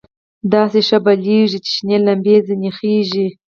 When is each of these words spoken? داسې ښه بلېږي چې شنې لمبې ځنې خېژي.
داسې 0.53 0.79
ښه 0.87 0.97
بلېږي 1.05 1.59
چې 1.65 1.71
شنې 1.77 1.97
لمبې 2.05 2.35
ځنې 2.47 2.71
خېژي. 2.77 3.27